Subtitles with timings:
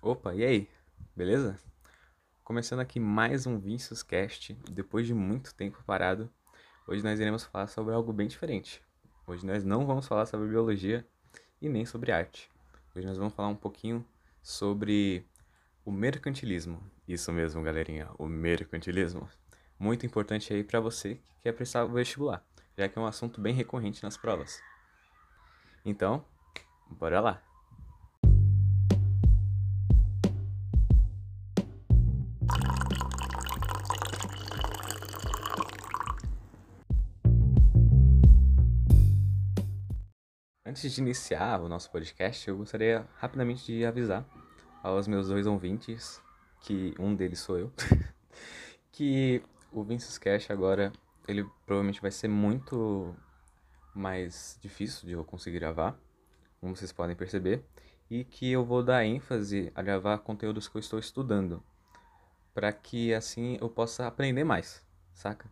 [0.00, 0.68] Opa, e aí?
[1.16, 1.58] Beleza?
[2.44, 6.30] Começando aqui mais um Vincius Cast, depois de muito tempo parado.
[6.86, 8.80] Hoje nós iremos falar sobre algo bem diferente.
[9.26, 11.04] Hoje nós não vamos falar sobre biologia
[11.60, 12.48] e nem sobre arte.
[12.94, 14.06] Hoje nós vamos falar um pouquinho
[14.40, 15.26] sobre
[15.84, 16.80] o mercantilismo.
[17.08, 19.28] Isso mesmo, galerinha, o mercantilismo.
[19.80, 22.46] Muito importante aí para você que quer prestar o vestibular,
[22.76, 24.62] já que é um assunto bem recorrente nas provas.
[25.84, 26.24] Então,
[26.88, 27.47] bora lá.
[40.78, 44.24] Antes de iniciar o nosso podcast, eu gostaria rapidamente de avisar
[44.80, 46.22] aos meus dois ouvintes,
[46.60, 47.72] que um deles sou eu,
[48.92, 49.42] que
[49.72, 50.92] o Vinicius Cash agora,
[51.26, 53.12] ele provavelmente vai ser muito
[53.92, 55.98] mais difícil de eu conseguir gravar,
[56.60, 57.64] como vocês podem perceber,
[58.08, 61.60] e que eu vou dar ênfase a gravar conteúdos que eu estou estudando,
[62.54, 64.80] para que assim eu possa aprender mais,
[65.12, 65.50] saca?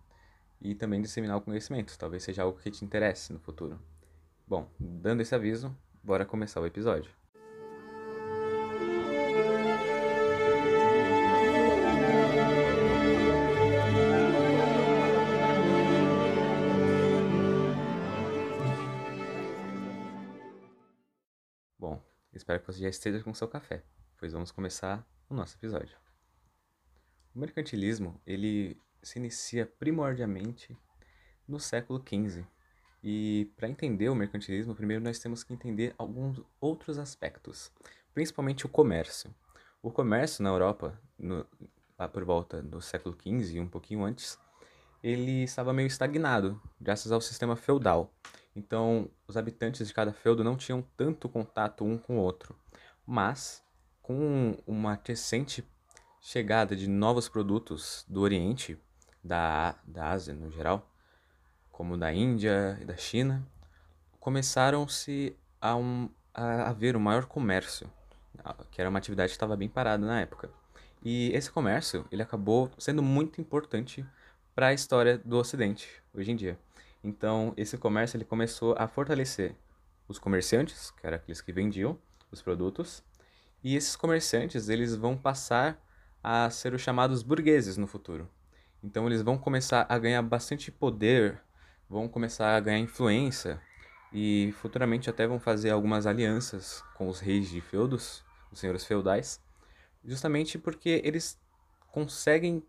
[0.60, 3.76] E também disseminar o conhecimento, talvez seja algo que te interesse no futuro.
[4.48, 7.10] Bom, dando esse aviso, bora começar o episódio.
[21.76, 22.00] Bom,
[22.32, 23.82] espero que você já esteja com seu café,
[24.16, 25.98] pois vamos começar o nosso episódio.
[27.34, 30.78] O mercantilismo, ele se inicia primordialmente
[31.48, 32.46] no século XV,
[33.08, 37.70] e para entender o mercantilismo, primeiro nós temos que entender alguns outros aspectos,
[38.12, 39.32] principalmente o comércio.
[39.80, 41.46] O comércio na Europa, no,
[41.96, 44.36] lá por volta do século XV e um pouquinho antes,
[45.04, 48.12] ele estava meio estagnado, graças ao sistema feudal.
[48.56, 52.58] Então, os habitantes de cada feudo não tinham tanto contato um com o outro.
[53.06, 53.62] Mas,
[54.02, 55.64] com uma crescente
[56.20, 58.76] chegada de novos produtos do Oriente,
[59.22, 60.90] da, da Ásia no geral,
[61.76, 63.46] como da Índia e da China,
[64.18, 67.86] começaram-se a, um, a haver um maior comércio,
[68.70, 70.48] que era uma atividade que estava bem parada na época.
[71.04, 74.06] E esse comércio, ele acabou sendo muito importante
[74.54, 76.58] para a história do Ocidente, hoje em dia.
[77.04, 79.54] Então, esse comércio ele começou a fortalecer
[80.08, 81.98] os comerciantes, que eram aqueles que vendiam
[82.32, 83.04] os produtos,
[83.62, 85.78] e esses comerciantes, eles vão passar
[86.24, 88.26] a ser os chamados burgueses no futuro.
[88.82, 91.42] Então, eles vão começar a ganhar bastante poder
[91.88, 93.60] vão começar a ganhar influência
[94.12, 99.40] e futuramente até vão fazer algumas alianças com os reis de feudos, os senhores feudais,
[100.04, 101.38] justamente porque eles
[101.90, 102.62] conseguem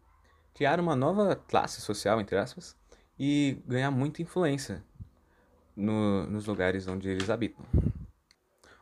[0.54, 2.76] criar uma nova classe social, entre aspas,
[3.20, 4.84] e ganhar muita influência
[5.76, 7.66] no, nos lugares onde eles habitam.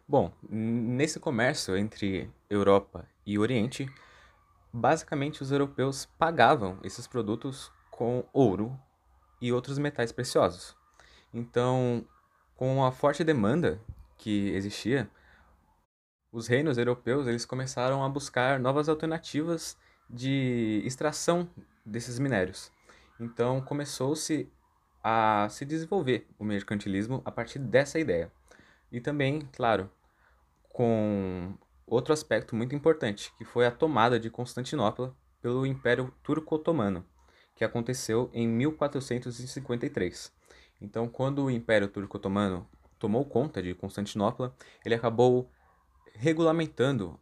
[0.08, 3.90] Bom, nesse comércio entre Europa e Oriente,
[4.72, 8.80] basicamente os europeus pagavam esses produtos com ouro
[9.46, 10.76] e outros metais preciosos.
[11.32, 12.04] Então,
[12.56, 13.80] com a forte demanda
[14.18, 15.08] que existia,
[16.32, 19.78] os reinos europeus eles começaram a buscar novas alternativas
[20.10, 21.48] de extração
[21.86, 22.72] desses minérios.
[23.20, 24.52] Então, começou-se
[25.04, 28.32] a se desenvolver o mercantilismo a partir dessa ideia.
[28.92, 29.92] E também, claro,
[30.70, 31.54] com
[31.86, 37.06] outro aspecto muito importante, que foi a tomada de Constantinopla pelo Império Turco-Otomano
[37.56, 40.32] que aconteceu em 1453.
[40.82, 42.68] Então, quando o Império Turco-Otomano
[43.00, 45.50] tomou conta de Constantinopla, ele acabou
[46.14, 47.20] regulamentando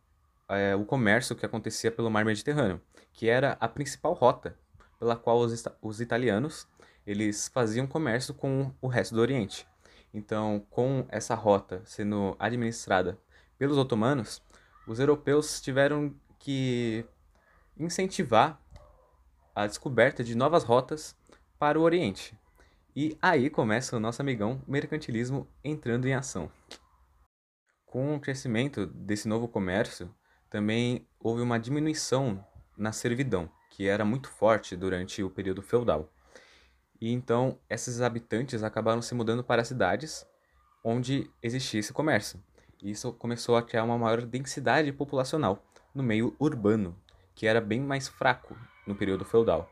[0.50, 4.58] é, o comércio que acontecia pelo mar Mediterrâneo, que era a principal rota
[5.00, 6.68] pela qual os, os italianos
[7.06, 9.68] eles faziam comércio com o resto do Oriente.
[10.14, 13.18] Então, com essa rota sendo administrada
[13.58, 14.42] pelos otomanos,
[14.88, 17.06] os europeus tiveram que
[17.78, 18.63] incentivar
[19.56, 21.16] a descoberta de novas rotas
[21.60, 22.38] para o Oriente.
[22.96, 26.52] E aí começa o nosso amigão mercantilismo entrando em ação.
[27.86, 30.14] Com o crescimento desse novo comércio,
[30.50, 32.44] também houve uma diminuição
[32.78, 36.12] na servidão, que era muito forte durante o período feudal.
[37.00, 40.26] E então esses habitantes acabaram se mudando para cidades
[40.84, 42.44] onde existia esse comércio.
[42.82, 45.64] E isso começou a criar uma maior densidade populacional
[45.94, 46.98] no meio urbano,
[47.36, 49.70] que era bem mais fraco no período feudal.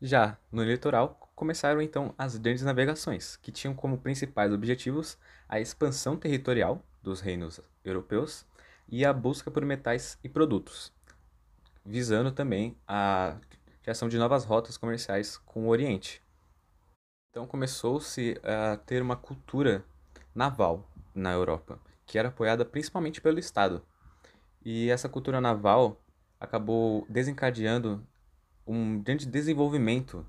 [0.00, 5.16] Já no litoral, começaram então as grandes navegações, que tinham como principais objetivos
[5.48, 8.44] a expansão territorial dos reinos europeus
[8.88, 10.92] e a busca por metais e produtos,
[11.84, 13.38] visando também a
[13.82, 16.22] criação de novas rotas comerciais com o Oriente.
[17.30, 19.84] Então começou-se a ter uma cultura
[20.34, 23.82] naval na Europa, que era apoiada principalmente pelo Estado.
[24.64, 26.01] E essa cultura naval
[26.42, 28.04] acabou desencadeando
[28.66, 30.26] um grande desenvolvimento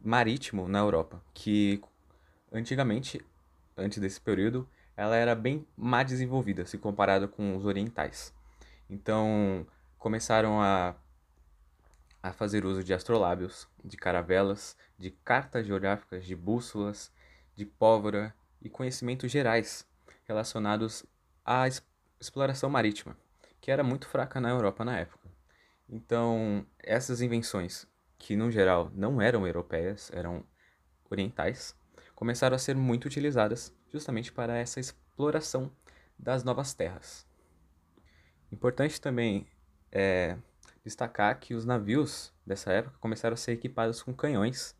[0.00, 1.80] marítimo na Europa, que
[2.52, 3.24] antigamente,
[3.76, 8.34] antes desse período, ela era bem má desenvolvida se comparada com os orientais.
[8.90, 9.64] Então,
[9.96, 10.96] começaram a,
[12.20, 17.12] a fazer uso de astrolábios, de caravelas, de cartas geográficas, de bússolas,
[17.54, 19.86] de pólvora e conhecimentos gerais
[20.26, 21.06] relacionados
[21.44, 21.68] à
[22.20, 23.16] exploração marítima,
[23.60, 25.17] que era muito fraca na Europa na época.
[25.88, 27.86] Então, essas invenções,
[28.18, 30.44] que no geral não eram europeias, eram
[31.10, 31.74] orientais,
[32.14, 35.72] começaram a ser muito utilizadas justamente para essa exploração
[36.18, 37.26] das novas terras.
[38.52, 39.46] Importante também
[39.90, 40.36] é
[40.84, 44.76] destacar que os navios dessa época começaram a ser equipados com canhões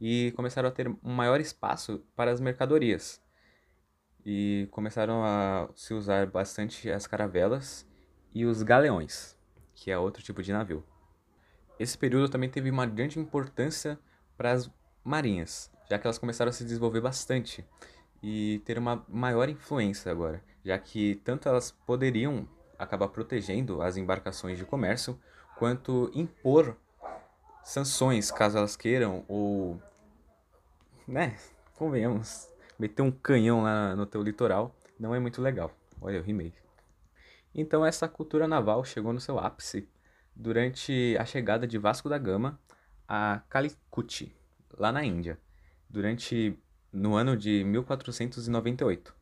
[0.00, 3.20] e começaram a ter um maior espaço para as mercadorias.
[4.24, 7.86] E começaram a se usar bastante as caravelas
[8.34, 9.36] e os galeões,
[9.82, 10.84] que é outro tipo de navio.
[11.76, 13.98] Esse período também teve uma grande importância
[14.36, 14.70] para as
[15.02, 17.64] marinhas, já que elas começaram a se desenvolver bastante
[18.22, 22.48] e ter uma maior influência agora, já que tanto elas poderiam
[22.78, 25.18] acabar protegendo as embarcações de comércio,
[25.58, 26.76] quanto impor
[27.64, 29.82] sanções caso elas queiram, ou,
[31.08, 31.36] né,
[31.74, 35.72] convenhamos, meter um canhão lá no teu litoral não é muito legal.
[36.00, 36.61] Olha, eu rimei.
[37.54, 39.88] Então essa cultura naval chegou no seu ápice
[40.34, 42.58] durante a chegada de Vasco da Gama
[43.06, 44.34] a Calicut,
[44.78, 45.38] lá na Índia,
[45.88, 46.58] durante
[46.90, 49.14] no ano de 1498.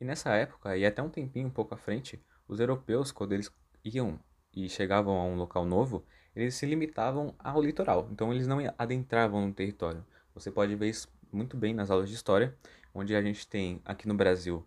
[0.00, 3.50] E nessa época, e até um tempinho um pouco à frente, os europeus, quando eles
[3.84, 4.18] iam
[4.52, 6.04] e chegavam a um local novo,
[6.34, 10.04] eles se limitavam ao litoral, então eles não adentravam no território.
[10.34, 12.56] Você pode ver isso muito bem nas aulas de história,
[12.94, 14.66] onde a gente tem aqui no Brasil,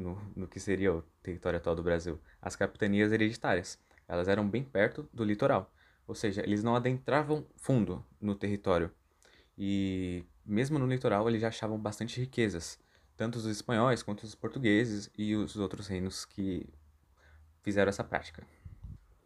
[0.00, 3.78] no, no que seria o território atual do Brasil, as capitanias hereditárias.
[4.08, 5.72] Elas eram bem perto do litoral,
[6.06, 8.90] ou seja, eles não adentravam fundo no território.
[9.56, 12.78] E mesmo no litoral eles já achavam bastante riquezas,
[13.16, 16.66] tanto os espanhóis quanto os portugueses e os outros reinos que
[17.62, 18.42] fizeram essa prática.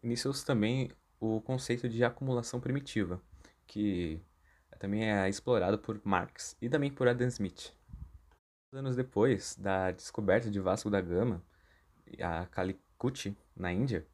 [0.03, 3.19] Iniciou-se também o conceito de acumulação primitiva,
[3.65, 4.21] que
[4.77, 7.71] também é explorado por Marx e também por Adam Smith.
[8.75, 11.41] Anos depois da descoberta de Vasco da Gama,
[12.19, 14.05] a Calicut, na Índia,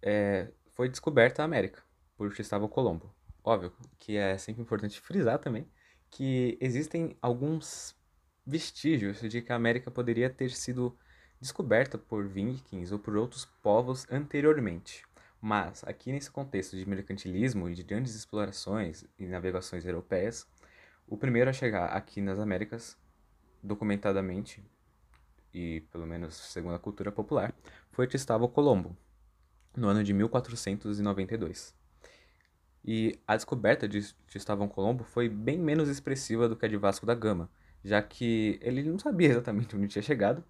[0.00, 1.82] é, foi descoberta a América
[2.16, 3.14] por Cristóvão Colombo.
[3.44, 5.68] Óbvio que é sempre importante frisar também
[6.10, 7.94] que existem alguns
[8.46, 10.96] vestígios de que a América poderia ter sido
[11.38, 15.04] descoberta por vikings ou por outros povos anteriormente.
[15.38, 20.46] Mas, aqui nesse contexto de mercantilismo e de grandes explorações e navegações europeias,
[21.06, 22.96] o primeiro a chegar aqui nas Américas,
[23.62, 24.62] documentadamente,
[25.52, 27.54] e pelo menos segundo a cultura popular,
[27.90, 28.96] foi Cristóvão Colombo,
[29.76, 31.74] no ano de 1492.
[32.84, 37.04] E a descoberta de Cristóvão Colombo foi bem menos expressiva do que a de Vasco
[37.04, 37.50] da Gama,
[37.82, 40.44] já que ele não sabia exatamente onde tinha chegado,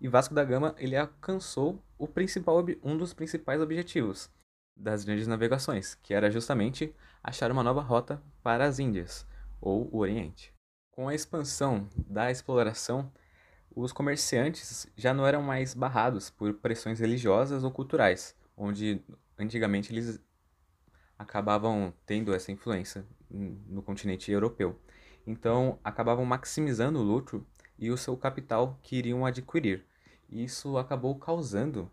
[0.00, 4.30] e Vasco da Gama ele alcançou o principal, um dos principais objetivos
[4.76, 9.26] das grandes navegações, que era justamente achar uma nova rota para as Índias,
[9.60, 10.54] ou o Oriente.
[10.92, 13.10] Com a expansão da exploração,
[13.74, 19.00] os comerciantes já não eram mais barrados por pressões religiosas ou culturais, onde
[19.38, 20.20] antigamente eles
[21.18, 24.78] acabavam tendo essa influência no continente europeu.
[25.26, 27.46] Então, acabavam maximizando o lucro
[27.78, 29.86] e o seu capital que iriam adquirir.
[30.28, 31.90] Isso acabou causando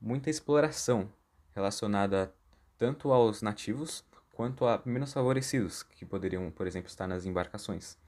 [0.00, 1.12] muita exploração
[1.54, 2.32] relacionada
[2.78, 7.98] tanto aos nativos quanto a menos favorecidos, que poderiam, por exemplo, estar nas embarcações.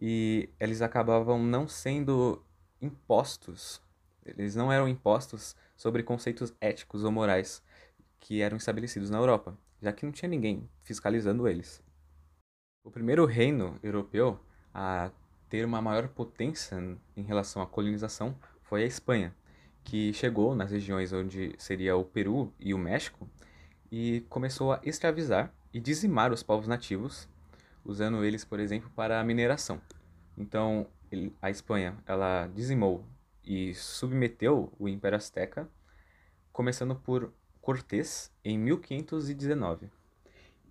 [0.00, 2.42] E eles acabavam não sendo
[2.80, 3.80] impostos,
[4.24, 7.62] eles não eram impostos sobre conceitos éticos ou morais
[8.20, 11.82] que eram estabelecidos na Europa já que não tinha ninguém fiscalizando eles.
[12.84, 14.38] O primeiro reino europeu
[14.72, 15.10] a
[15.48, 16.76] ter uma maior potência
[17.16, 19.34] em relação à colonização foi a Espanha,
[19.84, 23.28] que chegou nas regiões onde seria o Peru e o México
[23.90, 27.28] e começou a escravizar e dizimar os povos nativos,
[27.86, 29.80] usando eles, por exemplo, para a mineração.
[30.36, 30.86] Então,
[31.40, 33.06] a Espanha, ela dizimou
[33.44, 35.68] e submeteu o Império Azteca,
[36.52, 39.90] começando por Cortés em 1519,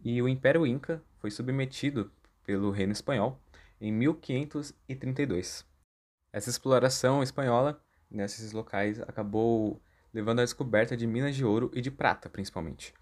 [0.03, 2.12] e o Império Inca foi submetido
[2.45, 3.39] pelo Reino Espanhol
[3.81, 5.65] em 1532.
[6.31, 9.81] Essa exploração espanhola nesses locais acabou
[10.13, 12.93] levando à descoberta de minas de ouro e de prata, principalmente.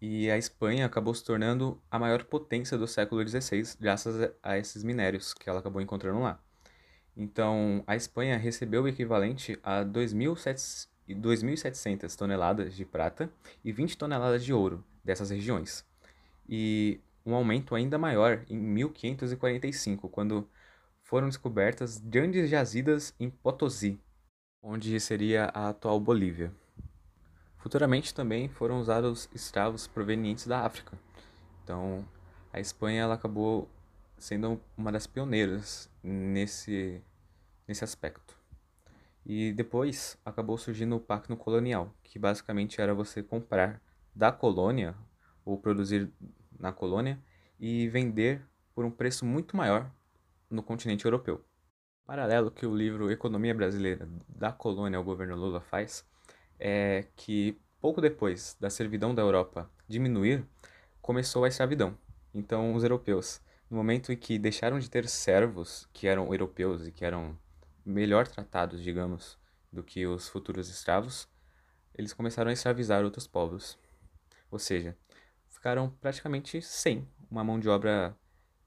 [0.00, 4.84] E a Espanha acabou se tornando a maior potência do século XVI graças a esses
[4.84, 6.40] minérios que ela acabou encontrando lá.
[7.16, 13.30] Então, a Espanha recebeu o equivalente a 2.700 2.700 toneladas de prata
[13.64, 15.84] e 20 toneladas de ouro dessas regiões.
[16.48, 20.48] E um aumento ainda maior em 1545, quando
[21.02, 24.00] foram descobertas grandes jazidas em Potosí,
[24.62, 26.52] onde seria a atual Bolívia.
[27.58, 30.96] Futuramente também foram usados escravos provenientes da África.
[31.62, 32.04] Então,
[32.52, 33.68] a Espanha ela acabou
[34.16, 37.02] sendo uma das pioneiras nesse,
[37.66, 38.36] nesse aspecto.
[39.26, 43.80] E depois acabou surgindo o pacto colonial, que basicamente era você comprar
[44.14, 44.94] da colônia
[45.44, 46.10] ou produzir
[46.58, 47.18] na colônia
[47.60, 48.42] e vender
[48.74, 49.90] por um preço muito maior
[50.48, 51.44] no continente europeu.
[52.06, 56.06] Paralelo que o livro Economia Brasileira da Colônia ao Governo Lula faz
[56.58, 60.44] é que pouco depois da servidão da Europa diminuir,
[61.00, 61.96] começou a escravidão.
[62.34, 66.92] Então, os europeus, no momento em que deixaram de ter servos que eram europeus e
[66.92, 67.38] que eram
[67.84, 69.38] melhor tratados, digamos,
[69.72, 71.28] do que os futuros escravos,
[71.94, 73.78] eles começaram a escravizar outros povos.
[74.50, 74.96] Ou seja,
[75.48, 78.16] ficaram praticamente sem uma mão de obra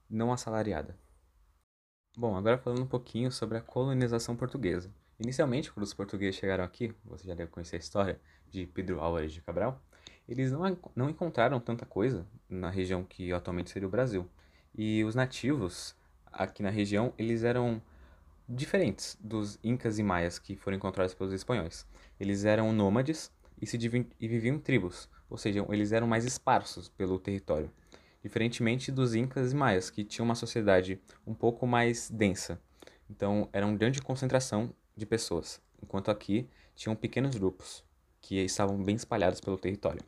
[0.08, 0.98] não assalariada.
[2.16, 4.92] Bom, agora falando um pouquinho sobre a colonização portuguesa.
[5.22, 9.32] Inicialmente, quando os portugueses chegaram aqui, você já deve conhecer a história de Pedro Álvares
[9.32, 9.80] de Cabral,
[10.28, 14.28] eles não, não encontraram tanta coisa na região que atualmente seria o Brasil.
[14.74, 15.94] E os nativos
[16.26, 17.80] aqui na região, eles eram
[18.48, 21.86] diferentes dos incas e maias que foram encontrados pelos espanhóis.
[22.18, 23.76] Eles eram nômades e, se
[24.18, 27.70] e viviam em tribos, ou seja, eles eram mais esparsos pelo território
[28.22, 32.60] diferentemente dos incas e maias, que tinham uma sociedade um pouco mais densa.
[33.10, 37.84] Então, era uma grande concentração de pessoas, enquanto aqui tinham pequenos grupos
[38.20, 40.02] que estavam bem espalhados pelo território.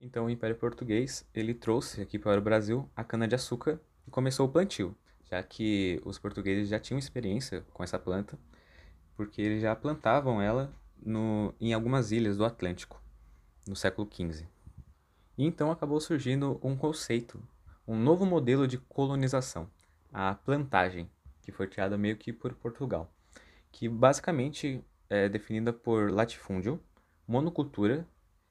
[0.00, 4.50] Então, o Império Português ele trouxe aqui para o Brasil a cana-de-açúcar e começou o
[4.50, 4.96] plantio,
[5.30, 8.38] já que os portugueses já tinham experiência com essa planta,
[9.14, 13.02] porque eles já plantavam ela no, em algumas ilhas do Atlântico,
[13.66, 14.46] no século XV.
[15.36, 17.42] E então acabou surgindo um conceito,
[17.86, 19.70] um novo modelo de colonização,
[20.12, 21.10] a plantagem,
[21.42, 23.12] que foi criada meio que por Portugal,
[23.70, 26.80] que basicamente é definida por latifúndio,
[27.26, 28.06] monocultura,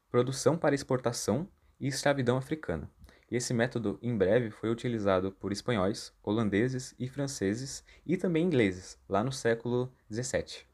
[0.10, 1.48] produção para exportação
[1.80, 2.90] e escravidão africana.
[3.32, 8.98] E esse método, em breve, foi utilizado por espanhóis, holandeses e franceses e também ingleses,
[9.08, 10.66] lá no século XVII.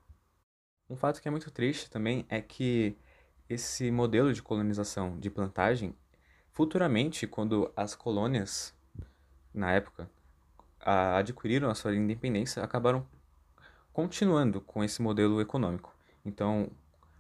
[0.90, 2.98] Um fato que é muito triste também é que
[3.50, 5.94] esse modelo de colonização de plantagem
[6.56, 8.74] Futuramente, quando as colônias,
[9.54, 10.10] na época,
[10.80, 13.06] adquiriram a sua independência, acabaram
[13.96, 15.96] continuando com esse modelo econômico.
[16.26, 16.70] Então,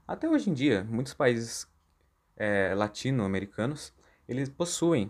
[0.05, 1.65] até hoje em dia, muitos países
[2.35, 3.93] é, latino-americanos,
[4.27, 5.09] eles possuem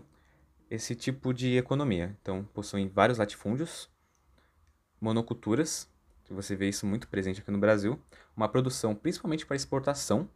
[0.70, 2.16] esse tipo de economia.
[2.22, 3.90] Então, possuem vários latifúndios,
[5.00, 5.90] monoculturas,
[6.24, 8.00] que você vê isso muito presente aqui no Brasil,
[8.36, 10.30] uma produção principalmente para exportação.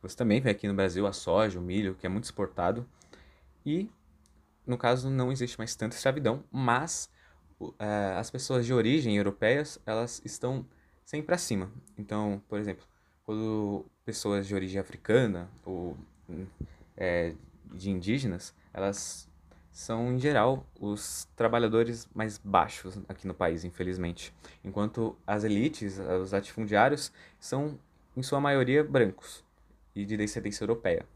[0.00, 2.88] Você também vê aqui no Brasil a soja, o milho, que é muito exportado.
[3.66, 3.90] E,
[4.66, 7.10] no caso, não existe mais tanta escravidão, mas
[8.16, 10.64] as pessoas de origem europeias, elas estão
[11.04, 11.70] sempre acima.
[11.98, 12.84] Então, por exemplo,
[13.24, 15.96] quando pessoas de origem africana ou
[16.96, 17.34] é,
[17.72, 19.28] de indígenas, elas
[19.72, 24.34] são, em geral, os trabalhadores mais baixos aqui no país, infelizmente.
[24.64, 27.78] Enquanto as elites, os latifundiários, são,
[28.16, 29.44] em sua maioria, brancos
[29.94, 31.06] e de descendência europeia.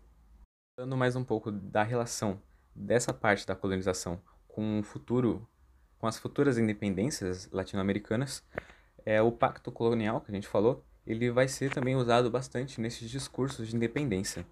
[0.77, 2.41] Falando mais um pouco da relação
[2.75, 5.47] dessa parte da colonização com o futuro,
[6.05, 8.45] com as futuras independências latino-americanas,
[9.07, 13.09] é o pacto colonial que a gente falou, ele vai ser também usado bastante nesses
[13.09, 14.45] discursos de independência.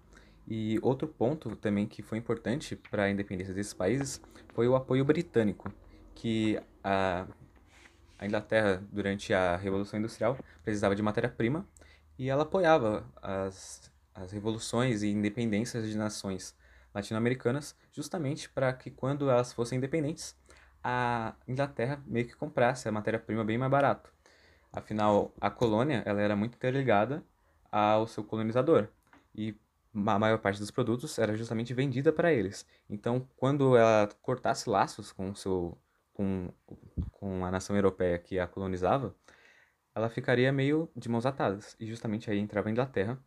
[0.47, 4.19] E outro ponto também que foi importante para a independência desses países
[4.55, 5.71] foi o apoio britânico,
[6.15, 7.27] que a,
[8.17, 11.67] a Inglaterra, durante a Revolução Industrial, precisava de matéria-prima
[12.17, 16.55] e ela apoiava as as revoluções e independências de nações
[16.93, 20.35] latino-americanas, justamente para que quando elas fossem independentes,
[20.83, 24.11] a Inglaterra meio que comprasse a matéria-prima bem mais barato.
[24.71, 27.23] Afinal, a colônia ela era muito interligada
[27.71, 28.87] ao seu colonizador
[29.33, 29.55] e
[29.95, 32.65] a maior parte dos produtos era justamente vendida para eles.
[32.89, 35.77] Então, quando ela cortasse laços com seu
[36.13, 36.51] com,
[37.11, 39.15] com a nação europeia que a colonizava,
[39.95, 41.75] ela ficaria meio de mãos atadas.
[41.79, 43.17] E justamente aí entrava a Inglaterra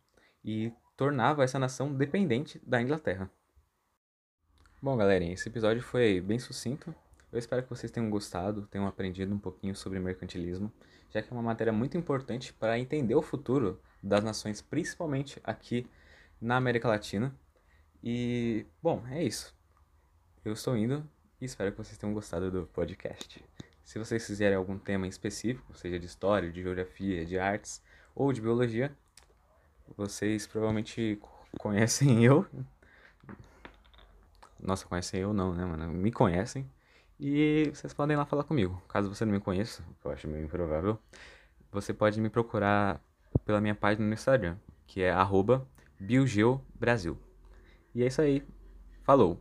[0.43, 3.29] e tornava essa nação dependente da Inglaterra.
[4.81, 6.93] Bom, galerinha, esse episódio foi bem sucinto.
[7.31, 10.71] Eu espero que vocês tenham gostado, tenham aprendido um pouquinho sobre mercantilismo,
[11.09, 15.85] já que é uma matéria muito importante para entender o futuro das nações, principalmente aqui
[16.39, 17.35] na América Latina.
[18.01, 19.53] E, bom, é isso.
[20.45, 21.07] Eu estou indo
[21.41, 23.43] e espero que vocês tenham gostado do podcast.
[23.83, 27.81] Se vocês quiserem algum tema específico, seja de história, de geografia, de artes
[28.15, 28.95] ou de biologia,
[29.97, 31.19] vocês provavelmente
[31.59, 32.45] conhecem eu.
[34.59, 35.91] Nossa, conhecem eu não, né, mano?
[35.91, 36.69] Me conhecem.
[37.19, 38.81] E vocês podem lá falar comigo.
[38.87, 40.99] Caso você não me conheça, que eu acho meio improvável,
[41.71, 43.01] você pode me procurar
[43.45, 45.11] pela minha página no Instagram, que é
[45.99, 47.17] biogeobrasil.
[47.93, 48.43] E é isso aí.
[49.03, 49.39] Falou.